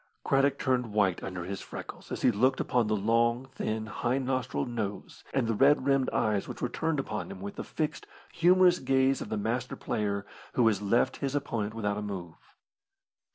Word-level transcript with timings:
Craddock 0.23 0.57
turned 0.57 0.93
white 0.93 1.21
under 1.21 1.43
his 1.45 1.61
freckles 1.61 2.11
as 2.11 2.23
he 2.23 2.31
looked 2.31 2.59
upon 2.59 2.87
the 2.87 2.95
long, 2.95 3.45
thin 3.53 3.85
high 3.85 4.17
nostrilled 4.17 4.67
nose 4.71 5.23
and 5.31 5.45
the 5.45 5.53
red 5.53 5.85
rimmed 5.85 6.09
eyes 6.09 6.47
which 6.47 6.59
were 6.59 6.69
turned 6.69 6.99
upon 6.99 7.29
him 7.29 7.39
with 7.39 7.55
the 7.55 7.63
fixed, 7.63 8.07
humorous 8.33 8.79
gaze 8.79 9.21
of 9.21 9.29
the 9.29 9.37
master 9.37 9.75
player 9.75 10.25
who 10.53 10.65
has 10.67 10.81
left 10.81 11.17
his 11.17 11.35
opponent 11.35 11.75
without 11.75 11.99
a 11.99 12.01
move. 12.01 12.55